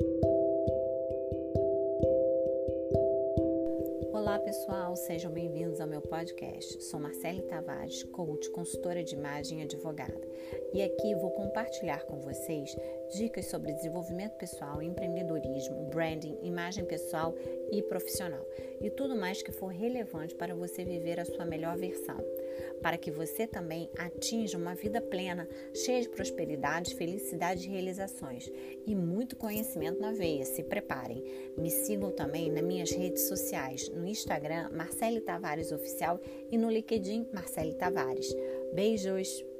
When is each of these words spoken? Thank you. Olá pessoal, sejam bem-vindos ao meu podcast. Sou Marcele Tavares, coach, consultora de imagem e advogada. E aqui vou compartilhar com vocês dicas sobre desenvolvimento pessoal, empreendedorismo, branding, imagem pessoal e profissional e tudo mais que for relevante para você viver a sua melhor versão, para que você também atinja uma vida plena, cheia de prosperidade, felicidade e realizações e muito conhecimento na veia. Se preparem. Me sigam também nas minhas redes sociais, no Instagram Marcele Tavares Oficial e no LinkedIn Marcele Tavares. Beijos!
Thank 0.00 0.24
you. 0.24 0.33
Olá 4.24 4.38
pessoal, 4.38 4.96
sejam 4.96 5.30
bem-vindos 5.30 5.82
ao 5.82 5.86
meu 5.86 6.00
podcast. 6.00 6.82
Sou 6.82 6.98
Marcele 6.98 7.42
Tavares, 7.42 8.04
coach, 8.04 8.50
consultora 8.52 9.04
de 9.04 9.14
imagem 9.14 9.60
e 9.60 9.64
advogada. 9.64 10.18
E 10.72 10.82
aqui 10.82 11.14
vou 11.14 11.30
compartilhar 11.32 12.06
com 12.06 12.22
vocês 12.22 12.74
dicas 13.14 13.44
sobre 13.44 13.74
desenvolvimento 13.74 14.32
pessoal, 14.38 14.80
empreendedorismo, 14.80 15.90
branding, 15.90 16.38
imagem 16.42 16.86
pessoal 16.86 17.34
e 17.70 17.82
profissional 17.82 18.46
e 18.80 18.90
tudo 18.90 19.16
mais 19.16 19.42
que 19.42 19.52
for 19.52 19.68
relevante 19.68 20.34
para 20.34 20.54
você 20.54 20.84
viver 20.84 21.20
a 21.20 21.24
sua 21.24 21.44
melhor 21.44 21.76
versão, 21.76 22.18
para 22.82 22.98
que 22.98 23.10
você 23.10 23.46
também 23.46 23.90
atinja 23.98 24.58
uma 24.58 24.74
vida 24.74 25.00
plena, 25.00 25.48
cheia 25.74 26.02
de 26.02 26.08
prosperidade, 26.08 26.94
felicidade 26.94 27.66
e 27.66 27.70
realizações 27.70 28.50
e 28.86 28.94
muito 28.94 29.36
conhecimento 29.36 30.00
na 30.00 30.12
veia. 30.12 30.44
Se 30.44 30.62
preparem. 30.62 31.24
Me 31.56 31.70
sigam 31.70 32.10
também 32.10 32.50
nas 32.50 32.62
minhas 32.62 32.90
redes 32.90 33.22
sociais, 33.22 33.88
no 33.88 34.06
Instagram 34.14 34.70
Marcele 34.72 35.20
Tavares 35.20 35.72
Oficial 35.72 36.20
e 36.50 36.56
no 36.56 36.70
LinkedIn 36.70 37.28
Marcele 37.32 37.74
Tavares. 37.74 38.32
Beijos! 38.72 39.53